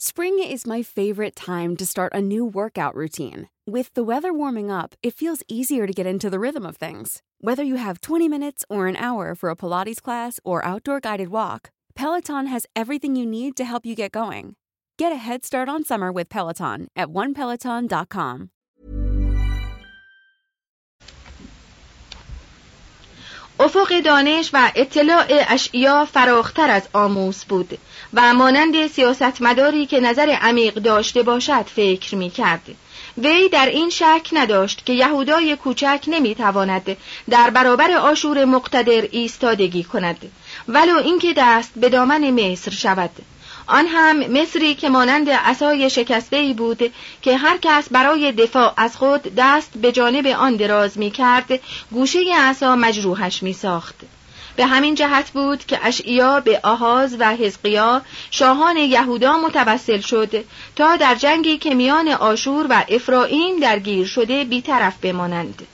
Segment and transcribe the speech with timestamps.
[0.00, 3.48] Spring is my favorite time to start a new workout routine.
[3.66, 7.22] With the weather warming up, it feels easier to get into the rhythm of things.
[7.40, 11.30] Whether you have 20 minutes or an hour for a Pilates class or outdoor guided
[11.30, 14.56] walk, Peloton has everything you need to help you get going.
[14.98, 18.50] Get a head start on summer with Peloton at onepeloton.com.
[23.60, 27.78] افق دانش و اطلاع اشعیا فراختر از آموس بود
[28.13, 32.61] و مانند سیاستمداری که نظر عمیق داشته باشد فکر می کرد.
[33.17, 36.97] وی در این شک نداشت که یهودای کوچک نمی تواند
[37.29, 40.31] در برابر آشور مقتدر ایستادگی کند
[40.67, 43.09] ولو اینکه دست به دامن مصر شود
[43.67, 48.97] آن هم مصری که مانند عصای شکسته ای بود که هر کس برای دفاع از
[48.97, 51.59] خود دست به جانب آن دراز می کرد
[51.91, 53.95] گوشه عصا مجروحش می ساخت.
[54.55, 60.95] به همین جهت بود که اشعیا به آهاز و حزقیا شاهان یهودا متوسل شد تا
[60.95, 65.67] در جنگی که میان آشور و افرائیم درگیر شده بیطرف بمانند.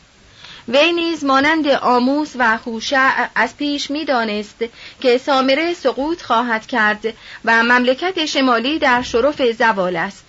[0.68, 4.64] وی نیز مانند آموس و خوشع از پیش می‌دانست
[5.02, 7.14] که سامره سقوط خواهد کرد
[7.46, 10.26] و مملکت شمالی در شرف زوال است.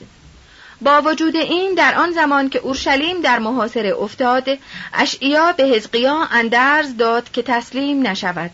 [0.81, 4.49] با وجود این در آن زمان که اورشلیم در محاصره افتاد
[4.95, 8.51] اشعیا به حزقیا اندرز داد که تسلیم نشود.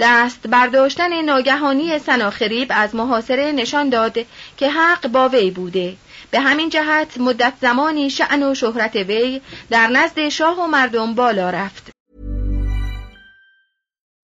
[0.00, 4.18] دست برداشتن ناگهانی سناخریب از محاصره نشان داد
[4.56, 5.96] که حق با وی بوده.
[6.30, 11.50] به همین جهت مدت زمانی شعن و شهرت وی در نزد شاه و مردم بالا
[11.50, 11.92] رفت.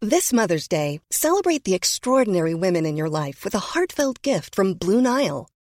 [0.01, 4.75] This Mother's Day, celebrate the extraordinary women in your life with a heartfelt gift from
[4.75, 5.49] Blue Nile.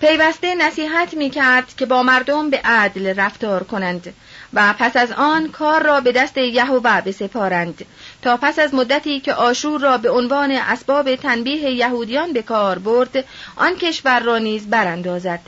[0.00, 4.14] پیوسته نصیحت می کرد که با مردم به عدل رفتار کنند
[4.52, 7.84] و پس از آن کار را به دست یهوه بسپارند.
[8.22, 13.24] تا پس از مدتی که آشور را به عنوان اسباب تنبیه یهودیان به کار برد
[13.56, 15.40] آن کشور را نیز براندازد.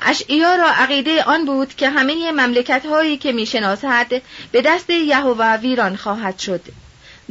[0.00, 5.96] اشعیا را عقیده آن بود که همه مملکت هایی که می‌شناسد به دست یهوه ویران
[5.96, 6.60] خواهد شد.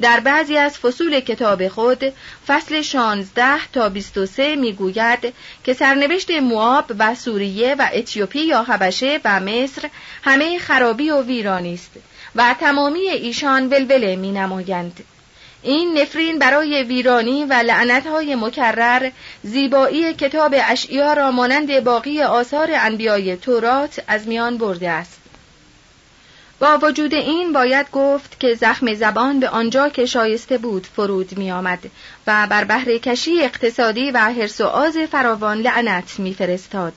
[0.02, 2.14] در بعضی از فصول کتاب خود
[2.48, 9.40] فصل 16 تا 23 می‌گوید که سرنوشت مواب و سوریه و اتیوپی یا حبشه و
[9.40, 9.90] مصر
[10.24, 11.92] همه خرابی و ویرانی است
[12.36, 15.04] و تمامی ایشان ولوله می نمایند.
[15.64, 19.12] این نفرین برای ویرانی و لعنتهای مکرر
[19.44, 25.17] زیبایی کتاب اشعیا را مانند باقی آثار انبیای تورات از میان برده است.
[26.60, 31.52] با وجود این باید گفت که زخم زبان به آنجا که شایسته بود فرود می
[31.52, 31.80] آمد
[32.28, 36.94] و بر بهره کشی اقتصادی و حرس و آز فراوان لعنت می فرستاد.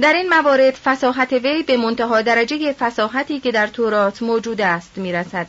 [0.00, 5.12] در این موارد فساحت وی به منتها درجه فساحتی که در تورات موجود است می
[5.12, 5.46] رسد.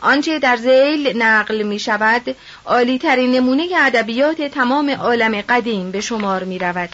[0.00, 2.36] آنچه در زیل نقل می شود
[2.66, 6.90] عالی ترین نمونه ادبیات تمام عالم قدیم به شمار می رود.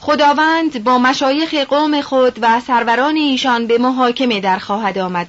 [0.00, 5.26] خداوند با مشایخ قوم خود و سروران ایشان به محاکمه در خواهد آمد.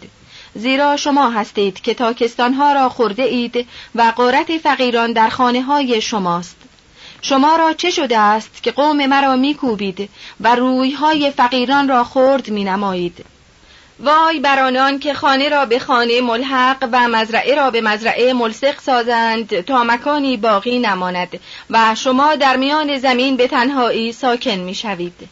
[0.55, 6.57] زیرا شما هستید که تاکستانها را خورده اید و قارت فقیران در خانه های شماست.
[7.21, 10.09] شما را چه شده است که قوم مرا میکوبید
[10.39, 13.25] و رویهای فقیران را خرد می نمایید
[13.99, 18.79] وای بر آنان که خانه را به خانه ملحق و مزرعه را به مزرعه ملصق
[18.79, 21.39] سازند تا مکانی باقی نماند
[21.69, 25.29] و شما در میان زمین به تنهایی ساکن می شوید.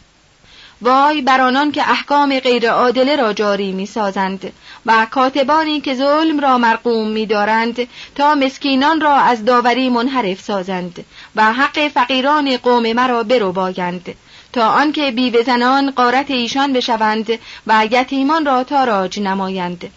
[0.82, 4.54] وای بر آنان که احکام غیر عادله را جاری می سازند
[4.86, 11.06] و کاتبانی که ظلم را مرقوم می دارند تا مسکینان را از داوری منحرف سازند
[11.36, 14.16] و حق فقیران قوم مرا برو باگند
[14.56, 19.92] تا آنکه بیوه زنان قارت ایشان بشوند و یتیمان را تاراج نمایند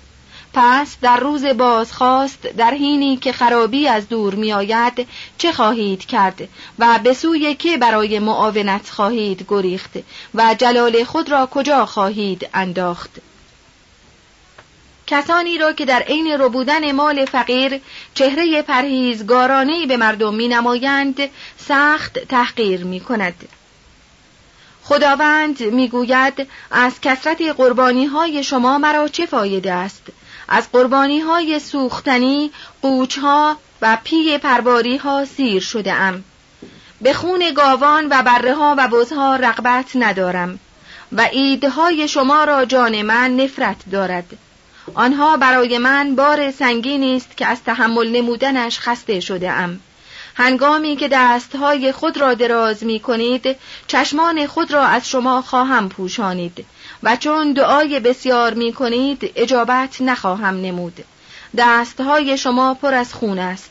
[0.52, 5.06] پس در روز بازخواست در حینی که خرابی از دور میآید
[5.38, 9.90] چه خواهید کرد و به سوی که برای معاونت خواهید گریخت
[10.34, 13.11] و جلال خود را کجا خواهید انداخت
[15.06, 17.81] کسانی را که در عین ربودن مال فقیر
[18.14, 21.20] چهره پرهیزگارانه به مردم می نمایند
[21.56, 23.49] سخت تحقیر می کند.
[24.88, 30.02] خداوند می‌گوید از کسرت قربانی های شما مرا چه فایده است؟
[30.49, 32.50] از قربانی های سوختنی
[32.82, 36.25] قوچ ها و پی پرباری ها سیر شده ام
[37.00, 40.58] به خون گاوان و بره ها و بزها رغبت ندارم
[41.12, 44.38] و ایدهای شما را جان من نفرت دارد.
[44.94, 49.81] آنها برای من بار سنگینی است که از تحمل نمودنش خسته شده ام
[50.38, 53.56] هنگامی که دستهای خود را دراز می کنید
[53.87, 56.67] چشمان خود را از شما خواهم پوشانید
[57.02, 61.05] و چون دعای بسیار می کنید اجابت نخواهم نمود.
[61.56, 63.70] دستهای شما پر از خون است.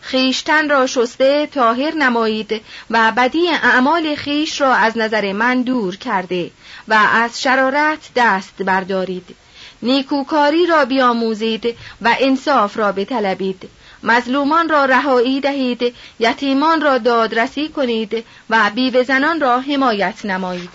[0.00, 6.50] خیشتن را شسته تاهر نمایید و بدی اعمال خیش را از نظر من دور کرده
[6.88, 9.36] و از شرارت دست بردارید.
[9.82, 13.68] نیکوکاری را بیاموزید و انصاف را بطلبید.
[14.02, 20.70] مظلومان را رهایی دهید یتیمان را دادرسی کنید و بیوه زنان را حمایت نمایید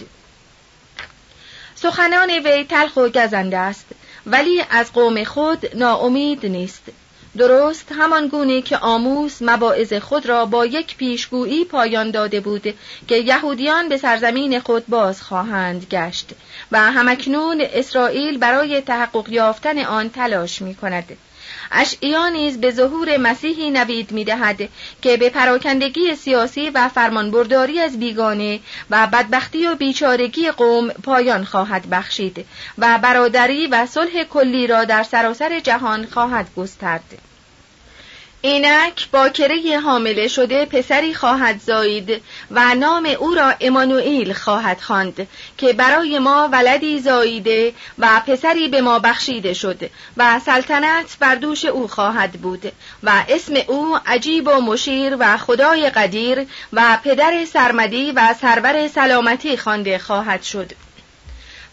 [1.76, 3.86] سخنان وی تلخ و گزنده است
[4.26, 6.84] ولی از قوم خود ناامید نیست
[7.38, 12.74] درست همان گونه که آموس مباعظ خود را با یک پیشگویی پایان داده بود
[13.08, 16.30] که یهودیان به سرزمین خود باز خواهند گشت
[16.72, 21.18] و همکنون اسرائیل برای تحقق یافتن آن تلاش می کند.
[21.74, 24.70] اشعیا نیز به ظهور مسیحی نوید می‌دهد
[25.02, 28.60] که به پراکندگی سیاسی و فرمانبرداری از بیگانه
[28.90, 32.46] و بدبختی و بیچارگی قوم پایان خواهد بخشید
[32.78, 37.33] و برادری و صلح کلی را در سراسر جهان خواهد گسترد.
[38.46, 45.74] اینک باکره حامله شده پسری خواهد زایید و نام او را امانوئیل خواهد خواند که
[45.74, 49.80] برای ما ولدی زاییده و پسری به ما بخشیده شد
[50.18, 52.72] و سلطنت بر دوش او خواهد بود
[53.04, 59.58] و اسم او عجیب و مشیر و خدای قدیر و پدر سرمدی و سرور سلامتی
[59.58, 60.72] خوانده خواهد شد.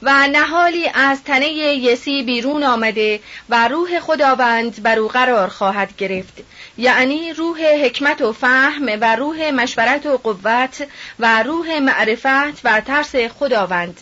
[0.03, 6.35] و نهالی از تنه یسی بیرون آمده و روح خداوند بر او قرار خواهد گرفت.
[6.79, 10.87] یعنی روح حکمت و فهم و روح مشورت و قوت
[11.19, 14.01] و روح معرفت و ترس خداوند.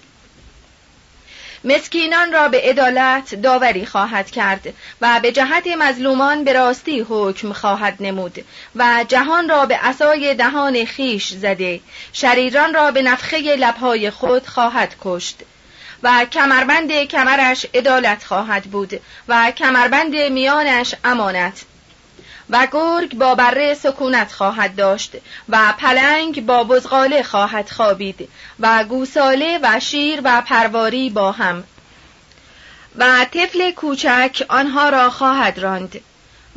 [1.65, 7.97] مسکینان را به عدالت داوری خواهد کرد و به جهت مظلومان به راستی حکم خواهد
[8.01, 8.45] نمود
[8.77, 11.81] و جهان را به عصای دهان خیش زده.
[12.13, 15.43] شریران را به نفخه لبهای خود خواهد کشت.
[16.03, 21.65] و کمربند کمرش عدالت خواهد بود و کمربند میانش امانت.
[22.51, 25.17] و گرگ با بره سکونت خواهد داشت
[25.49, 28.29] و پلنگ با بزغاله خواهد خوابید
[28.61, 31.65] و گوساله و شیر و پرواری با هم.
[32.99, 36.01] و طفل کوچک آنها را خواهد راند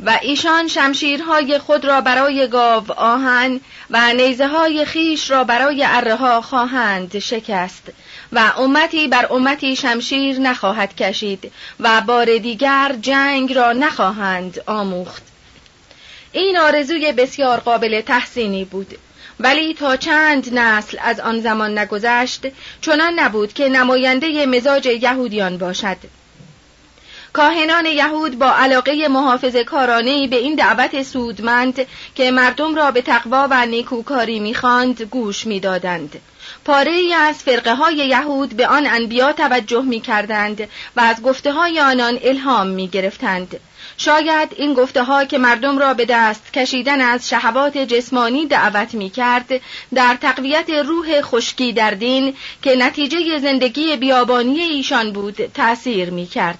[0.06, 6.40] و ایشان شمشیرهای خود را برای گاو آهن و نیزه های خیش را برای اره
[6.40, 7.88] خواهند شکست.
[8.32, 15.22] و امتی بر امتی شمشیر نخواهد کشید و بار دیگر جنگ را نخواهند آموخت.
[16.32, 18.98] این آرزوی بسیار قابل تحسینی بود.
[19.40, 22.46] ولی تا چند نسل از آن زمان نگذشت
[22.80, 25.96] چنان نبود که نماینده مزاج یهودیان باشد.
[27.32, 33.48] کاهنان یهود با علاقه محافظ کارانه به این دعوت سودمند که مردم را به تقوا
[33.50, 36.20] و نیکوکاری می‌خواند گوش می‌دادند.
[36.64, 41.52] پاره ای از فرقه های یهود به آن انبیا توجه می کردند و از گفته
[41.52, 43.60] های آنان الهام می گرفتند.
[43.96, 49.10] شاید این گفته ها که مردم را به دست کشیدن از شهوات جسمانی دعوت می
[49.10, 49.50] کرد
[49.94, 56.58] در تقویت روح خشکی در دین که نتیجه زندگی بیابانی ایشان بود تأثیر می کرد.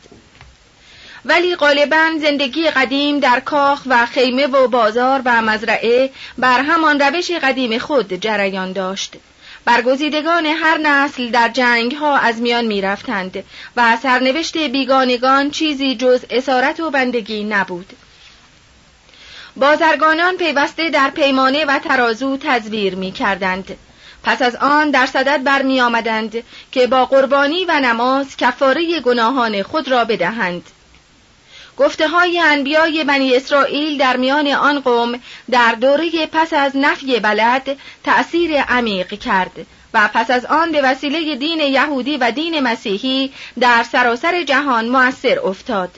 [1.24, 7.30] ولی غالبا زندگی قدیم در کاخ و خیمه و بازار و مزرعه بر همان روش
[7.30, 9.16] قدیم خود جریان داشت.
[9.64, 13.44] برگزیدگان هر نسل در جنگ ها از میان می رفتند
[13.76, 17.92] و سرنوشت بیگانگان چیزی جز اسارت و بندگی نبود.
[19.56, 23.76] بازرگانان پیوسته در پیمانه و ترازو تزویر می کردند.
[24.22, 26.42] پس از آن در صدد برمی آمدند
[26.72, 30.62] که با قربانی و نماز کفاره گناهان خود را بدهند.
[31.78, 37.76] گفته های انبیای بنی اسرائیل در میان آن قوم در دوره پس از نفی بلد
[38.04, 43.82] تأثیر عمیق کرد و پس از آن به وسیله دین یهودی و دین مسیحی در
[43.92, 45.90] سراسر جهان مؤثر افتاد.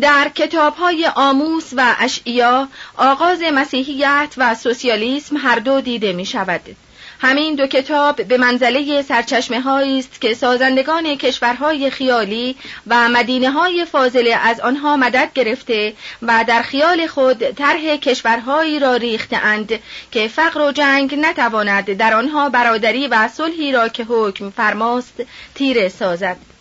[0.00, 6.76] در کتاب های آموس و اشعیا آغاز مسیحیت و سوسیالیسم هر دو دیده می شود.
[7.22, 14.34] همین دو کتاب به منزله سرچشمه است که سازندگان کشورهای خیالی و مدینه های فاضله
[14.34, 19.72] از آنها مدد گرفته و در خیال خود طرح کشورهایی را ریختهاند
[20.10, 25.22] که فقر و جنگ نتواند در آنها برادری و صلحی را که حکم فرماست
[25.54, 26.51] تیره سازد.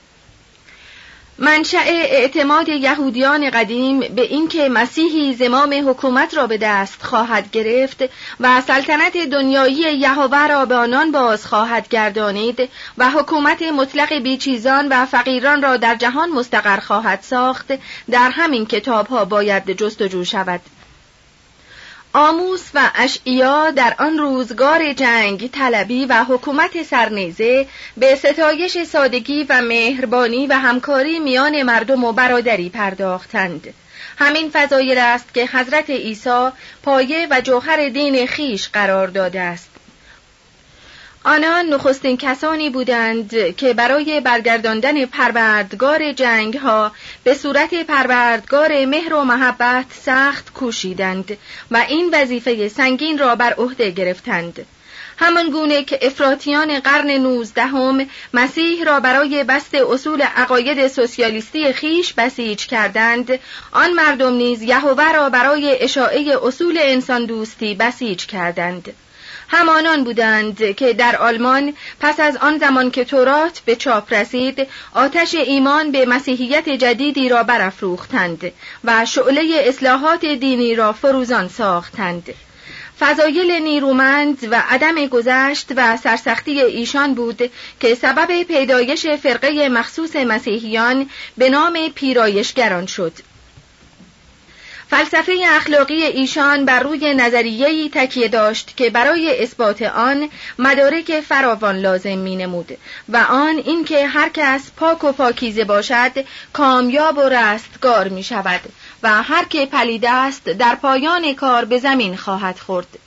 [1.44, 8.04] منشأ اعتماد یهودیان قدیم به اینکه مسیحی زمام حکومت را به دست خواهد گرفت
[8.40, 15.06] و سلطنت دنیایی یهوه را به آنان باز خواهد گردانید و حکومت مطلق بیچیزان و
[15.06, 17.68] فقیران را در جهان مستقر خواهد ساخت
[18.12, 20.62] در همین کتاب ها باید جستجو شود.
[22.14, 29.62] آموس و اشعیا در آن روزگار جنگ طلبی و حکومت سرنیزه به ستایش سادگی و
[29.62, 33.74] مهربانی و همکاری میان مردم و برادری پرداختند.
[34.18, 36.50] همین فضایل است که حضرت عیسی
[36.84, 39.71] پایه و جوهر دین خیش قرار داده است.
[41.24, 46.92] آنان نخستین کسانی بودند که برای برگرداندن پروردگار جنگ ها
[47.24, 51.38] به صورت پروردگار مهر و محبت سخت کوشیدند
[51.72, 54.66] و این وظیفه سنگین را بر عهده گرفتند.
[55.18, 62.66] همان گونه که افراطیان قرن نوزدهم مسیح را برای بست اصول عقاید سوسیالیستی خیش بسیج
[62.66, 63.40] کردند
[63.72, 68.94] آن مردم نیز یهوه را برای اشاعه اصول انسان دوستی بسیج کردند
[69.52, 75.36] همانان بودند که در آلمان پس از آن زمان که تورات به چاپ رسید آتش
[75.36, 78.52] ایمان به مسیحیت جدیدی را برافروختند
[78.84, 82.34] و شعله اصلاحات دینی را فروزان ساختند.
[83.00, 91.10] فضایل نیرومند و عدم گذشت و سرسختی ایشان بود که سبب پیدایش فرقه مخصوص مسیحیان
[91.38, 93.14] به نام پیرایشگران شد.
[94.92, 100.30] فلسفه اخلاقی ایشان بر روی نظریه‌ای تکیه داشت که برای اثبات آن
[100.60, 102.78] مدارک فراوان لازم می نمود
[103.10, 108.62] و آن اینکه هر کس پاک و پاکیزه باشد کامیاب و رستگار می شود
[109.04, 113.00] و هر که پلید است در پایان کار به زمین خواهد خورد.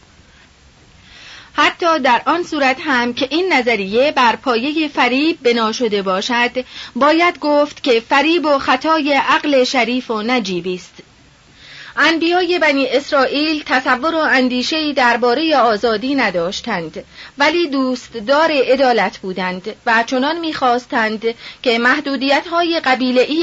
[1.52, 6.64] حتی در آن صورت هم که این نظریه بر پایه فریب بنا شده باشد
[6.96, 11.13] باید گفت که فریب و خطای عقل شریف و نجیبی است.
[11.96, 17.04] انبیای بنی اسرائیل تصور و اندیشهای درباره آزادی نداشتند
[17.38, 21.24] ولی دوستدار عدالت بودند و چنان می‌خواستند
[21.62, 22.80] که محدودیت های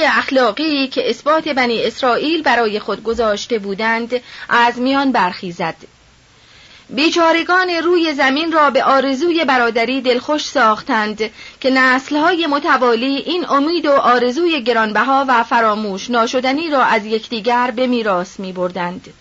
[0.05, 5.75] اخلاقی که اثبات بنی اسرائیل برای خود گذاشته بودند از میان برخیزد.
[6.91, 11.17] بیچارگان روی زمین را به آرزوی برادری دلخوش ساختند
[11.59, 17.87] که نسلهای متوالی این امید و آرزوی گرانبها و فراموش ناشدنی را از یکدیگر به
[17.87, 19.13] میراث می بردند.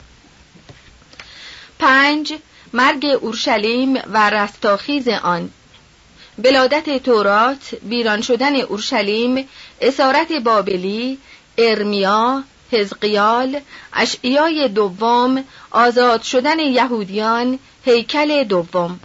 [1.79, 2.35] پنج
[2.73, 5.51] مرگ اورشلیم و رستاخیز آن
[6.39, 9.49] بلادت تورات، ویران شدن اورشلیم،
[9.81, 11.19] اسارت بابلی،
[11.59, 13.61] ارمیا، حزقیال،
[13.93, 19.01] اشعیای دوم، آزاد شدن یهودیان، هیکل دوم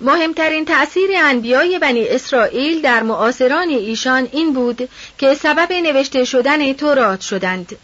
[0.00, 4.88] مهمترین تأثیر انبیای بنی اسرائیل در معاصران ایشان این بود
[5.18, 7.76] که سبب نوشته شدن تورات شدند.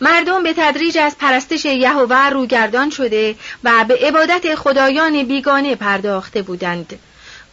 [0.00, 3.34] مردم به تدریج از پرستش یهوه روگردان شده
[3.64, 6.98] و به عبادت خدایان بیگانه پرداخته بودند.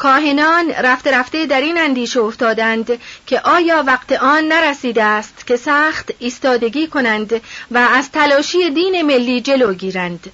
[0.04, 6.12] کاهنان رفته رفته در این اندیشه افتادند که آیا وقت آن نرسیده است که سخت
[6.20, 7.42] ایستادگی کنند
[7.72, 10.32] و از تلاشی دین ملی جلو گیرند.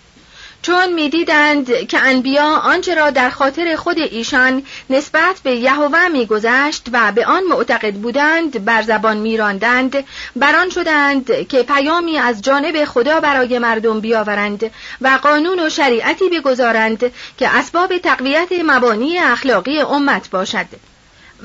[0.61, 7.11] چون می‌دیدند که انبیا آنچه را در خاطر خود ایشان نسبت به یهوه میگذشت و
[7.11, 10.03] به آن معتقد بودند بر زبان میراندند
[10.35, 17.11] بران شدند که پیامی از جانب خدا برای مردم بیاورند و قانون و شریعتی بگذارند
[17.37, 20.88] که اسباب تقویت مبانی اخلاقی امت باشد.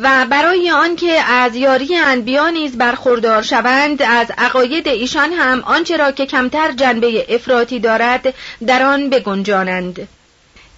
[0.03, 6.13] و برای آنکه از یاری انبیا نیز برخوردار شوند از عقاید ایشان هم آنچه را
[6.13, 8.35] که کمتر جنبه افراطی دارد
[8.67, 10.09] در آن بگنجانند.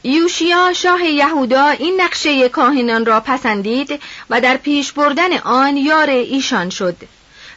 [0.05, 6.71] یوشیا شاه یهودا این نقشه کاهنان را پسندید و در پیش بردن آن یار ایشان
[6.71, 6.97] شد.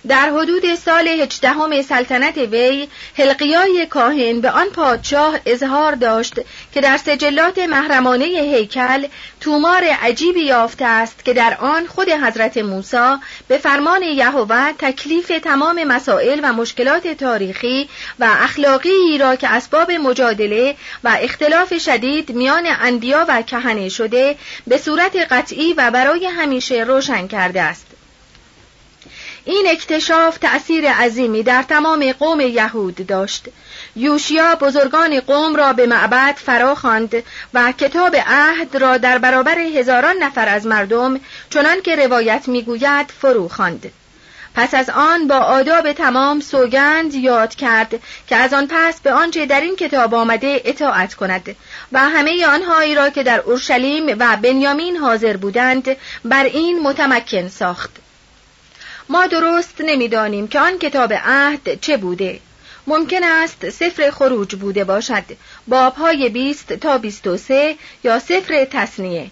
[0.07, 2.87] در حدود سال هجدهم سلطنت وی
[3.17, 6.33] حلقیای کاهن به آن پادشاه اظهار داشت
[6.73, 9.07] که در سجلات محرمانه هیکل
[9.41, 13.15] تومار عجیبی یافته است که در آن خود حضرت موسی
[13.47, 17.89] به فرمان یهوه تکلیف تمام مسائل و مشکلات تاریخی
[18.19, 24.35] و اخلاقی را که اسباب مجادله و اختلاف شدید میان انبیا و کهنه شده
[24.67, 27.98] به صورت قطعی و برای همیشه روشن کرده است.
[29.45, 33.45] این اکتشاف تأثیر عظیمی در تمام قوم یهود داشت.
[33.95, 40.15] یوشیا بزرگان قوم را به معبد فرا خواند و کتاب عهد را در برابر هزاران
[40.17, 41.19] نفر از مردم
[41.49, 43.91] چنان که روایت می‌گوید فرو خواند.
[44.55, 49.45] پس از آن با آداب تمام سوگند یاد کرد که از آن پس به آنچه
[49.45, 51.55] در این کتاب آمده اطاعت کند
[51.91, 58.08] و همه آنهایی را که در اورشلیم و بنیامین حاضر بودند بر این متمکن ساخت.
[59.11, 62.39] ما درست نمی‌دانیم که آن کتاب عهد چه بوده.
[62.87, 65.23] ممکن است سفر خروج بوده باشد.
[65.67, 69.31] بابهای بیست تا بیست و سه یا سفر تصنیه.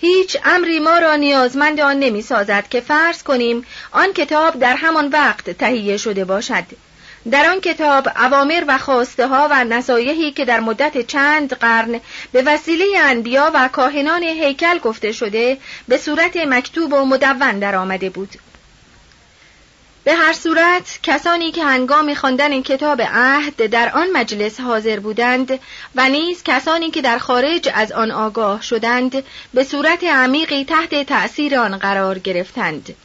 [0.00, 5.08] هیچ امری ما را نیازمند آن نمی سازد که فرض کنیم آن کتاب در همان
[5.08, 6.64] وقت تهیه شده باشد.
[7.30, 12.00] در آن کتاب اوامر و خواسته ها و نصایحی که در مدت چند قرن
[12.32, 15.58] به وسیله انبیا و کاهنان هیکل گفته شده
[15.88, 18.28] به صورت مکتوب و مدون در آمده بود.
[20.08, 25.60] به هر صورت کسانی که هنگام خواندن کتاب عهد در آن مجلس حاضر بودند
[25.94, 29.24] و نیز کسانی که در خارج از آن آگاه شدند
[29.54, 32.96] به صورت عمیقی تحت تأثیر آن قرار گرفتند.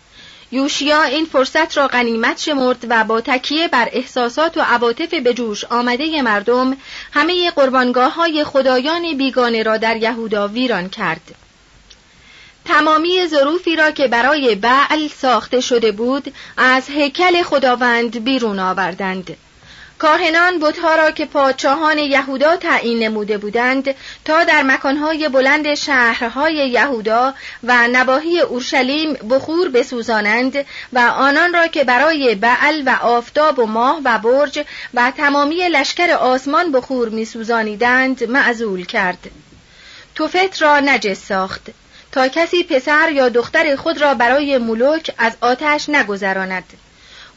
[0.51, 5.65] یوشیا این فرصت را غنیمت شمرد و با تکیه بر احساسات و عواطف به جوش
[5.65, 6.77] آمده مردم
[7.13, 11.42] همه قربانگاه های خدایان بیگانه را در یهودا ویران کرد.
[12.65, 19.37] تمامی ظروفی را که برای بعل ساخته شده بود از هیکل خداوند بیرون آوردند.
[20.03, 23.95] کاهنان بتها را که پادشاهان یهودا تعیین نموده بودند
[24.25, 31.83] تا در مکانهای بلند شهرهای یهودا و نواحی اورشلیم بخور بسوزانند و آنان را که
[31.83, 38.85] برای بعل و آفتاب و ماه و برج و تمامی لشکر آسمان بخور میسوزانیدند معزول
[38.85, 39.31] کرد.
[40.15, 41.69] توفت را نجس ساخت.
[42.13, 46.63] تا کسی پسر یا دختر خود را برای ملوک از آتش نگذراند.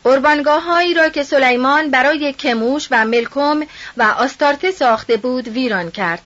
[0.05, 3.63] قربانگاه هایی را که سلیمان برای کموش و ملکم
[3.97, 6.26] و آستارته ساخته بود ویران کرد.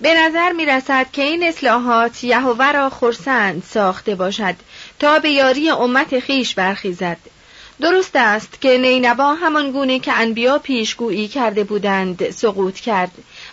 [0.00, 4.54] به نظر می رسد که این اصلاحات یهوه را خرسند ساخته باشد
[4.98, 7.16] تا به یاری امت خیش برخیزد.
[7.80, 13.10] درست است که نینوا همان گونه که انبیا پیشگویی کرده بودند سقوط کرد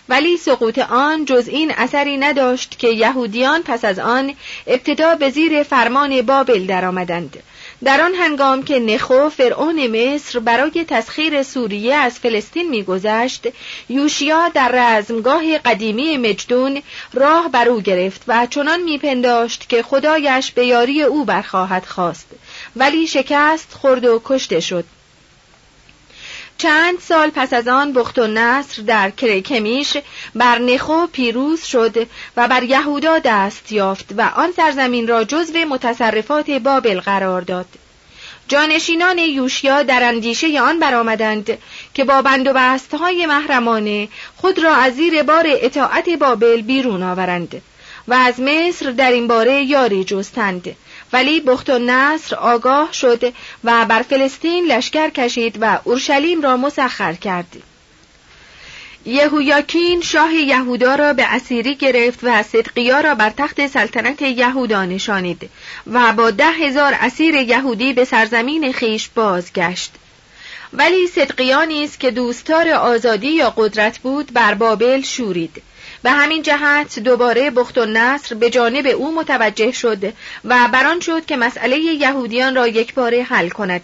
[0.08, 4.34] ولی سقوط آن جز این اثری نداشت که یهودیان پس از آن
[4.66, 7.42] ابتدا به زیر فرمان بابل درآمدند.
[7.84, 13.46] در آن هنگام که نخو فرعون مصر برای تسخیر سوریه از فلسطین میگذشت
[13.88, 20.66] یوشیا در رزمگاه قدیمی مجدون راه بر او گرفت و چنان میپنداشت که خدایش به
[20.66, 22.26] یاری او برخواهد خواست.
[22.76, 24.84] ولی شکست خورد و کشته شد.
[26.58, 29.96] چند سال پس از آن بخت و نصر در کرکمیش
[30.34, 36.50] بر نخو پیروز شد و بر یهودا دست یافت و آن سرزمین را جزو متصرفات
[36.50, 37.66] بابل قرار داد.
[38.48, 41.58] جانشینان یوشیا در اندیشه آن برآمدند
[41.94, 47.62] که با بند و بستهای محرمانه خود را از زیر بار اطاعت بابل بیرون آورند
[48.08, 50.76] و از مصر در این باره یاری جستند.
[51.12, 57.12] ولی بخت و نصر آگاه شد و بر فلسطین لشکر کشید و اورشلیم را مسخر
[57.12, 57.56] کرد.
[59.04, 65.50] یهویاکین شاه یهودا را به اسیری گرفت و صدقیا را بر تخت سلطنت یهودا نشانید
[65.86, 69.92] و با ده هزار اسیر یهودی به سرزمین خیش بازگشت.
[70.72, 75.62] ولی صدقیا نیز که دوستار آزادی یا قدرت بود بر بابل شورید.
[76.02, 80.12] به همین جهت دوباره بخت و نصر به جانب او متوجه شد
[80.44, 83.82] و بران شد که مسئله یهودیان را یک باره حل کند.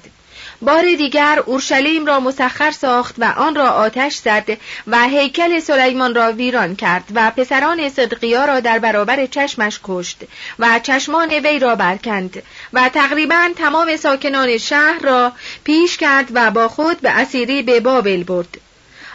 [0.62, 6.32] بار دیگر اورشلیم را مسخر ساخت و آن را آتش زد و هیکل سلیمان را
[6.32, 10.24] ویران کرد و پسران صدقیا را در برابر چشمش کشت
[10.58, 15.32] و چشمان وی را برکند و تقریبا تمام ساکنان شهر را
[15.64, 18.63] پیش کرد و با خود به اسیری به بابل برد.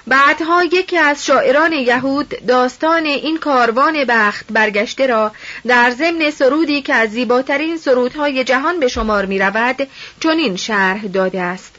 [0.07, 5.31] بعدها یکی از شاعران یهود داستان این کاروان بخت برگشته را
[5.67, 9.87] در ضمن سرودی که از زیباترین سرودهای جهان به شمار می رود
[10.19, 11.75] چنین شرح داده است.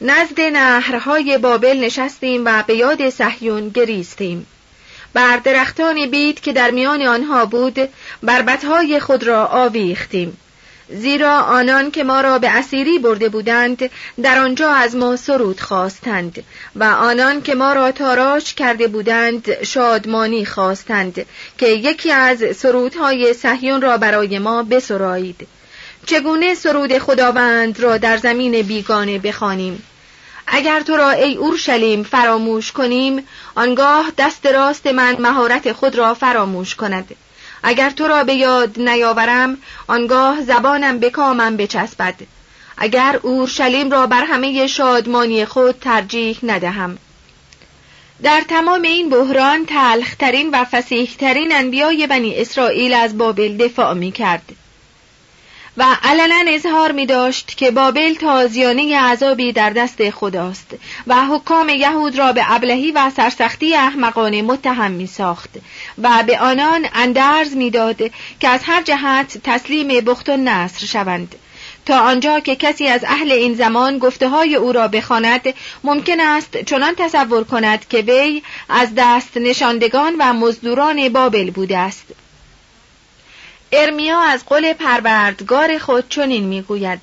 [0.00, 4.46] نزد نهرهای بابل نشستیم و به یاد صهیون گریستیم.
[5.14, 7.88] بر درختان بید که در میان آنها بود
[8.22, 10.36] بربتهای خود را آویختیم.
[10.88, 13.90] زیرا آنان که ما را به اسیری برده بودند
[14.22, 16.44] در آنجا از ما سرود خواستند
[16.76, 21.26] و آنان که ما را تاراج کرده بودند شادمانی خواستند
[21.58, 25.48] که یکی از سرودهای صهیون را برای ما بسرایید.
[26.06, 29.82] چگونه سرود خداوند را در زمین بیگانه بخوانیم؟
[30.46, 36.74] اگر تو را ای اورشلیم فراموش کنیم آنگاه دست راست من مهارت خود را فراموش
[36.74, 37.16] کند.
[37.66, 42.14] اگر تو را به یاد نیاورم آنگاه زبانم به کامم بچسبد.
[42.76, 46.98] اگر اورشلیم را بر همه شادمانی خود ترجیح ندهم.
[48.22, 54.52] در تمام این بحران تلخترین و فسیحترین انبیای بنی اسرائیل از بابل دفاع می کرد
[55.76, 60.66] و علنا اظهار می داشت که بابل تازیانه عذابی در دست خداست
[61.06, 65.50] و حکام یهود را به ابلهی و سرسختی احمقانه متهم می ساخت
[66.02, 67.96] و به آنان اندرز می داد
[68.40, 71.34] که از هر جهت تسلیم بخت و نصر شوند.
[71.86, 76.56] تا آنجا که کسی از اهل این زمان گفته های او را بخواند ممکن است
[76.56, 82.23] چنان تصور کند که وی از دست نشاندگان و مزدوران بابل بوده است.
[83.76, 87.00] ارمیا از قول پروردگار خود چنین می‌گوید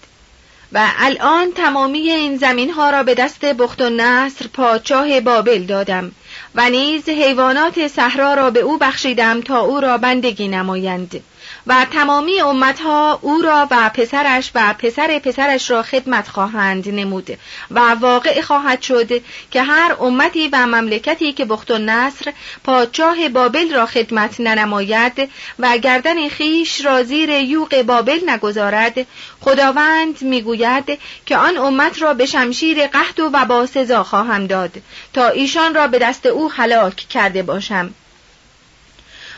[0.74, 6.12] و الان تمامی این زمین ها را به دست بخت و نصر پادشاه بابل دادم
[6.56, 11.24] و نیز حیوانات صحرا را به او بخشیدم تا او را بندگی نمایند.
[11.68, 17.38] و تمامی امتها او را و پسرش و پسر پسرش را خدمت خواهند نمود
[17.72, 19.22] و واقع خواهد شد
[19.52, 25.78] که هر امتی و مملکتی که بخت و نصر پادشاه بابل را خدمت ننماید و
[25.78, 29.08] گردن خیش را زیر یوق بابل نگذارد
[29.42, 34.72] خداوند می‌گوید که آن امت را به شمشیر قحط و وبا سزا خواهم داد
[35.14, 37.94] تا ایشان را به دست او هلاک کرده باشم.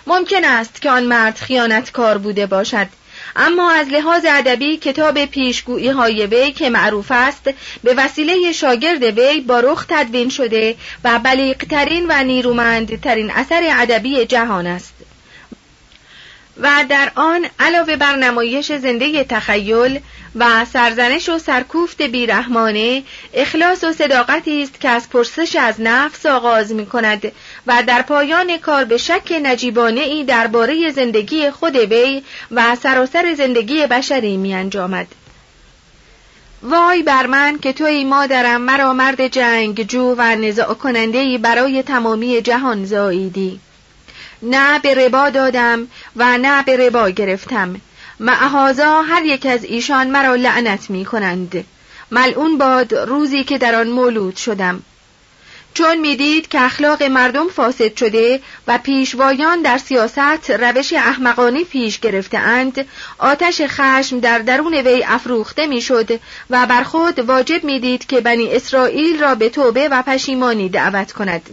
[0.07, 2.87] ممکن است که آن مرد خیانتکار بوده باشد.
[3.35, 7.49] اما از لحاظ ادبی کتاب پیشگویی های وی که معروف است
[7.83, 14.67] به وسیله شاگرد وی با رخ تدوین شده و بلیغترین و نیرومندترین اثر ادبی جهان
[14.67, 14.93] است.
[16.57, 19.99] و در آن علاوه بر نمایش زنده تخیل
[20.35, 26.73] و سرزنش و سرکوفت بیرحمانه اخلاص و صداقتی است که از پرسش از نفس آغاز
[26.73, 27.31] می کند
[27.67, 33.87] و در پایان کار به شک نجیبانه ای درباره زندگی خود وی و سراسر زندگی
[33.87, 35.07] بشری می انجامد.
[36.63, 42.41] وای بر من که توی مادرم مرا مرد جنگ جو و نزاع کننده برای تمامی
[42.41, 43.59] جهان زاییدی
[44.43, 47.81] نه به ربا دادم و نه به ربا گرفتم.
[48.19, 51.65] معهازا هر یک از ایشان مرا لعنت می کنند
[52.11, 54.83] ملعون باد روزی که در آن مولود شدم.
[55.73, 62.85] چون می‌دید که اخلاق مردم فاسد شده و پیشوایان در سیاست روش احمقانه پیش گرفتهاند
[63.17, 69.19] آتش خشم در درون وی افروخته می‌شد و بر خود واجب می‌دید که بنی اسرائیل
[69.19, 71.49] را به توبه و پشیمانی دعوت کند.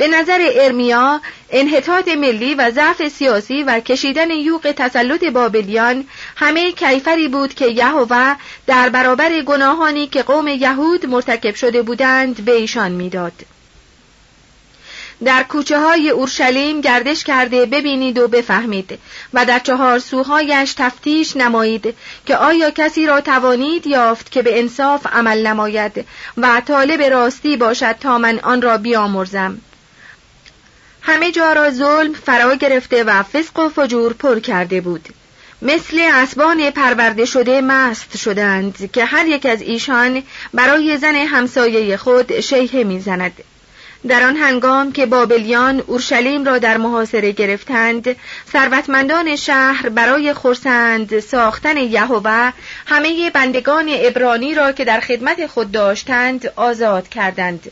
[0.00, 6.04] به نظر ارمیا انحطاط ملی و ضعف سیاسی و کشیدن یوق تسلط بابلیان
[6.36, 8.34] همه کیفری بود که یهوه
[8.66, 13.32] در برابر گناهانی که قوم یهود مرتکب شده بودند به ایشان می‌داد.
[15.24, 18.98] در کوچه های اورشلیم گردش کرده ببینید و بفهمید
[19.34, 21.94] و در چهار سوهایش تفتیش نمایید
[22.26, 27.96] که آیا کسی را توانید یافت که به انصاف عمل نماید و طالب راستی باشد
[28.00, 29.60] تا من آن را بیامرزم
[31.10, 35.08] همه جا را ظلم فرا گرفته و فسق و فجور پر کرده بود.
[35.62, 40.22] مثل اسبان پرورده شده مست شدند که هر یک از ایشان
[40.54, 43.32] برای زن همسایه خود شیهه می‌زند.
[44.08, 48.16] در آن هنگام که بابلیان اورشلیم را در محاصره گرفتند
[48.52, 52.52] ثروتمندان شهر برای خورسند ساختن یهوه
[52.86, 57.70] همه بندگان ابرانی را که در خدمت خود داشتند آزاد کردند.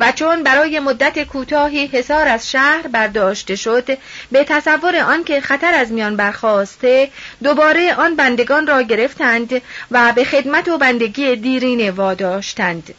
[0.00, 3.98] و چون برای مدت کوتاهی حصار از شهر برداشته شد
[4.32, 7.10] به تصور آنکه خطر از میان برخواسته
[7.42, 12.94] دوباره آن بندگان را گرفتند و به خدمت و بندگی دیرینه واداشتند.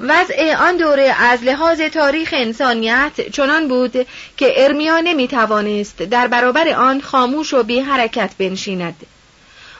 [0.00, 4.06] وضع آن دوره از لحاظ تاریخ انسانیت چنان بود
[4.36, 9.06] که ارمیا نمی توانست در برابر آن خاموش و بی حرکت بنشیند.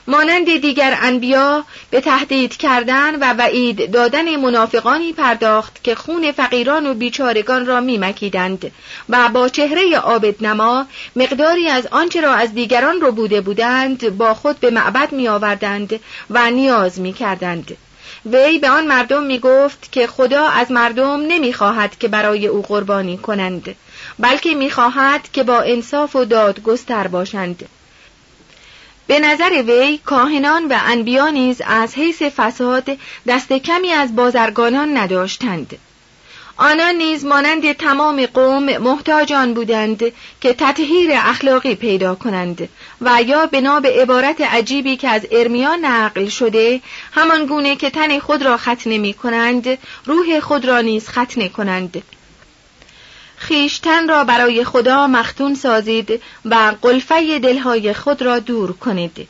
[0.07, 6.93] مانند دیگر انبیا به تهدید کردن و وعید دادن منافقانی پرداخت که خون فقیران و
[6.93, 8.71] بیچارگان را میمکیدند
[9.09, 10.85] و با چهره عابد نما
[11.15, 15.99] مقداری از آنچه را از دیگران رو بوده بودند با خود به معبد می آوردند
[16.29, 17.77] و نیاز می کردند.
[18.25, 22.61] وی به آن مردم می گفت که خدا از مردم نمی خواهد که برای او
[22.61, 23.75] قربانی کنند
[24.19, 27.69] بلکه می خواهد که با انصاف و دادگستر باشند
[29.11, 32.97] به نظر وی کاهنان و انبیا نیز از حیث فساد
[33.27, 35.79] دست کمی از بازرگانان نداشتند.
[36.57, 40.03] آنان نیز مانند تمام قوم محتاجان بودند
[40.41, 42.69] که تطهیر اخلاقی پیدا کنند
[43.01, 48.19] و یا بنا به عبارت عجیبی که از ارمیا نقل شده همان گونه که تن
[48.19, 52.03] خود را ختنه می کنند روح خود را نیز ختنه کنند.
[53.41, 59.27] خیشتن را برای خدا مختون سازید و قلفه دلهای خود را دور کنید.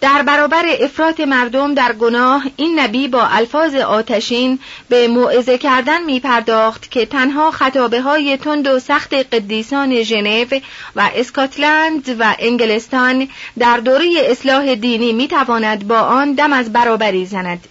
[0.00, 6.20] در برابر افراط مردم در گناه این نبی با الفاظ آتشین به موعظه کردن می
[6.20, 10.44] پرداخت که تنها خطابه های تند و سخت قدیسان ژنو
[10.96, 17.26] و اسکاتلند و انگلستان در دوره اصلاح دینی می تواند با آن دم از برابری
[17.26, 17.68] زند.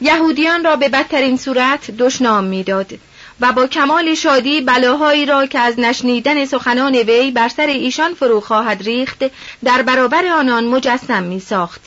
[0.00, 2.92] یهودیان را به بدترین صورت دشنام می‌داد.
[3.40, 8.40] و با کمال شادی بلاهایی را که از نشنیدن سخنان وی بر سر ایشان فرو
[8.40, 9.24] خواهد ریخت
[9.64, 11.80] در برابر آنان مجسم می ساخت.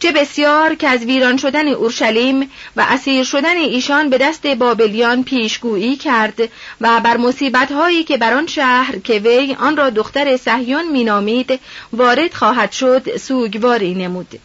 [0.00, 5.96] چه بسیار که از ویران شدن اورشلیم و اسیر شدن ایشان به دست بابلیان پیشگویی
[5.96, 6.40] کرد
[6.80, 11.60] و بر مصیبت هایی که بر آن شهر که وی آن را دختر صهیون مینامید
[11.92, 14.40] وارد خواهد شد سوگواری نمود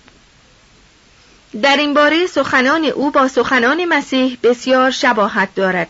[1.62, 5.88] در این باره سخنان او با سخنان مسیح بسیار شباهت دارد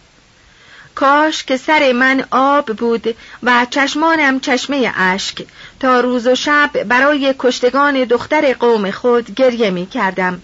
[0.96, 5.46] کاش که سر من آب بود و چشمانم چشمه اشک
[5.80, 10.42] تا روز و شب برای کشتگان دختر قوم خود گریه می کردم.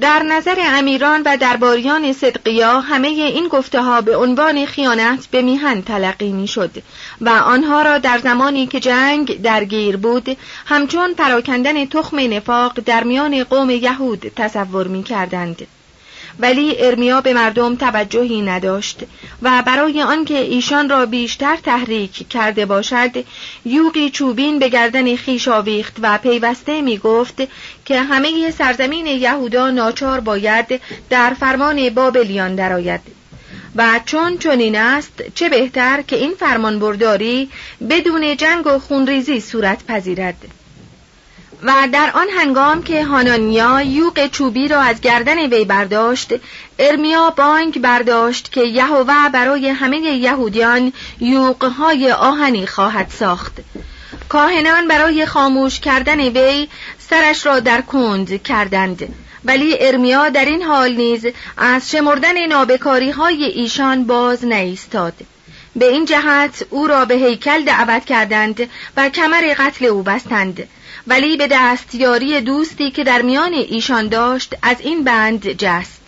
[0.00, 5.82] در نظر امیران و درباریان صدقیا همه این گفته ها به عنوان خیانت به میهن
[5.82, 6.70] تلقی می شد
[7.20, 13.44] و آنها را در زمانی که جنگ درگیر بود همچون پراکندن تخم نفاق در میان
[13.44, 15.66] قوم یهود تصور می کردند.
[16.42, 18.98] ولی ارمیا به مردم توجهی نداشت
[19.42, 23.24] و برای آنکه ایشان را بیشتر تحریک کرده باشد
[23.64, 27.42] یوقی چوبین به گردن خیش آویخت و پیوسته می گفت
[27.84, 33.00] که همه سرزمین یهودا ناچار باید در فرمان بابلیان درآید.
[33.76, 37.50] و چون چنین است چه بهتر که این فرمان برداری
[37.90, 40.59] بدون جنگ و خونریزی صورت پذیرد.
[41.62, 46.34] و در آن هنگام که هانانیا یوق چوبی را از گردن وی برداشت
[46.78, 53.52] ارمیا بانک برداشت که یهوه برای همه یهودیان یوقهای آهنی خواهد ساخت.
[54.28, 56.68] کاهنان برای خاموش کردن وی
[56.98, 59.14] سرش را در کند کردند.
[59.44, 65.14] ولی ارمیا در این حال نیز از شمردن نابکاری های ایشان باز نیستاد.
[65.76, 70.68] به این جهت او را به هیکل دعوت کردند و کمر قتل او بستند.
[71.06, 76.00] ولی به دستیاری دوستی که در میان ایشان داشت از این بند جست.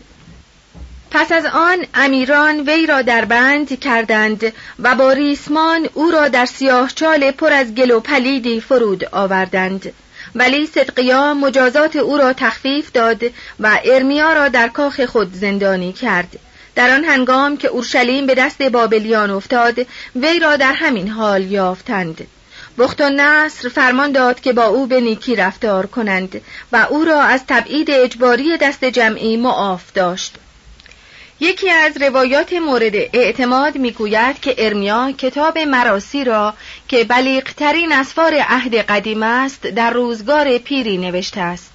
[1.10, 6.46] پس از آن امیران وی را در بند کردند و با ریسمان او را در
[6.46, 9.92] سیاه چال پر از گل و پلیدی فرود آوردند.
[10.34, 13.22] ولی صدقیا مجازات او را تخفیف داد
[13.60, 16.38] و ارمیا را در کاخ خود زندانی کرد.
[16.74, 22.26] در آن هنگام که اورشلیم به دست بابلیان افتاد وی را در همین حال یافتند.
[22.78, 26.40] بخت و نصر فرمان داد که با او به نیکی رفتار کنند
[26.72, 30.34] و او را از تبعید اجباری دست جمعی معاف داشت.
[31.40, 36.54] یکی از روایات مورد اعتماد می‌گوید که ارمیا کتاب مراسی را
[36.88, 41.71] که بلیغترین اسفار عهد قدیم است در روزگار پیری نوشته است.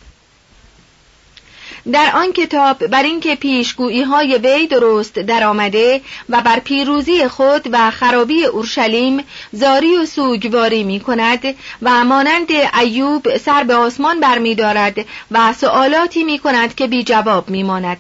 [1.94, 7.92] در آن کتاب بر اینکه پیشگویی های وی درست درآمده و بر پیروزی خود و
[7.92, 12.48] خرابی اورشلیم زاری و سوگواری می کند و مانند
[12.80, 18.00] ایوب سر به آسمان برمیدارد و سوالاتی می کند که بی جواب می ماند.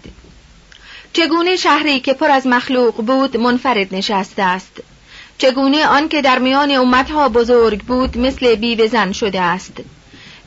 [1.13, 4.82] چگونه شهری که پر از مخلوق بود منفرد نشسته است
[5.38, 9.73] چگونه آن که در میان امتها بزرگ بود مثل بیوه شده است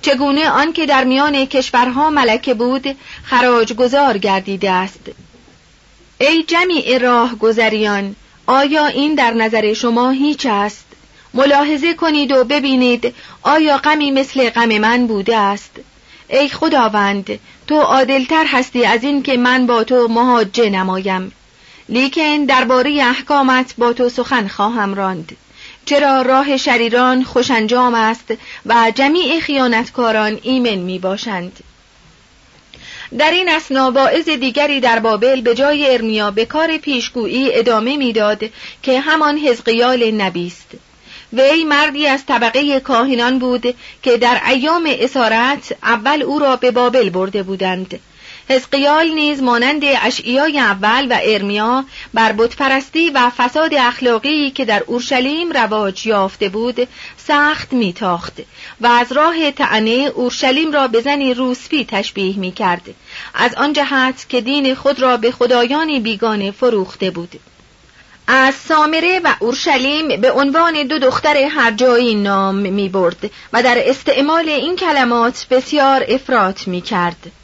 [0.02, 5.00] چگونه آن که در میان کشورها ملکه بود خراج گذار گردیده است.
[6.20, 10.84] ای جمیع راه گذریان آیا این در نظر شما هیچ است؟
[11.34, 15.70] ملاحظه کنید و ببینید آیا غمی مثل غم من بوده است؟
[16.28, 21.32] ای خداوند تو عادلتر هستی از این که من با تو مهاجه نمایم.
[21.88, 25.36] لیکن درباره احکامت با تو سخن خواهم راند.
[25.90, 28.34] چرا راه شریران خوش انجام است
[28.66, 31.52] و جمیع خیانتکاران ایمن می باشند.
[33.18, 38.44] در این اسنا واعظ دیگری در بابل به جای ارمیا به کار پیشگویی ادامه می‌داد
[38.82, 40.68] که همان حزقیال نبی است.
[41.32, 47.10] وی مردی از طبقه کاهنان بود که در ایام اسارت اول او را به بابل
[47.10, 48.00] برده بودند.
[48.50, 51.84] حزقیال نیز مانند اشعیای اول و ارمیا
[52.14, 58.32] بر بتپرستی و فساد اخلاقی که در اورشلیم رواج یافته بود سخت میتاخت
[58.80, 62.94] و از راه تعنه اورشلیم را به زنی روسپی تشبیه می‌کرد
[63.34, 67.40] از آن جهت که دین خود را به خدایانی بیگانه فروخته بود
[68.26, 73.78] از سامره و اورشلیم به عنوان دو دختر هر جایی نام می برد و در
[73.78, 77.39] استعمال این کلمات بسیار افراط می کرد.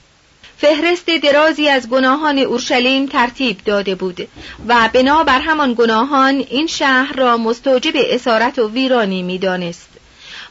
[0.59, 4.29] فهرست درازی از گناهان اورشلیم ترتیب داده بود
[4.69, 9.89] و بنا بر همان گناهان این شهر را مستوجب اسارت و ویرانی می‌دانست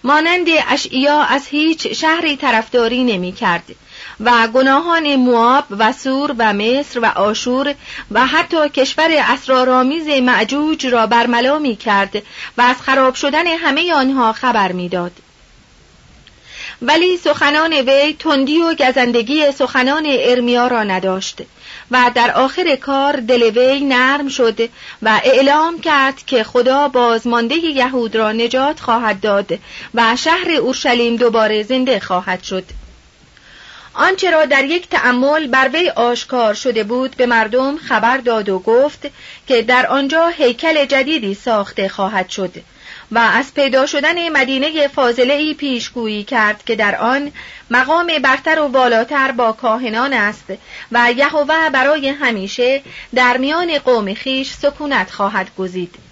[0.03, 3.63] مانند اشعیا از هیچ شهری طرفداری نمی کرد
[4.19, 7.75] و گناهان مواب و سور و مصر و آشور
[8.11, 12.15] و حتی کشور اسرارآمیز معجوج را برملا می کرد
[12.57, 15.11] و از خراب شدن همه آنها خبر می‌داد.
[16.81, 21.41] ولی سخنان وی تندی و گزندگی سخنان ارمیا را نداشت
[21.91, 24.69] و در آخر کار دل وی نرم شد
[25.01, 29.59] و اعلام کرد که خدا بازمانده یهود را نجات خواهد داد
[29.93, 32.63] و شهر اورشلیم دوباره زنده خواهد شد.
[33.93, 38.59] آنچه را در یک تأمل بر وی آشکار شده بود به مردم خبر داد و
[38.59, 39.07] گفت
[39.47, 42.53] که در آنجا هیکل جدیدی ساخته خواهد شد.
[43.11, 47.31] و از پیدا شدن مدینه فاضله ای پیشگویی کرد که در آن
[47.71, 50.45] مقام برتر و بالاتر با کاهنان است
[50.91, 52.81] و یهوه برای همیشه
[53.15, 56.04] در میان قوم خیش سکونت خواهد گزید.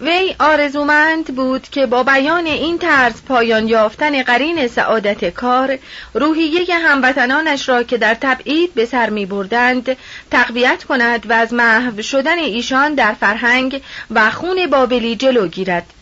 [0.00, 5.78] وی آرزومند بود که با بیان این طرز پایان یافتن قرین سعادت کار
[6.14, 9.96] روحیه هموطنانش را که در تبعید به سر می بردند
[10.30, 15.93] تقویت کند و از محو شدن ایشان در فرهنگ و خون بابلی جلو گیرد.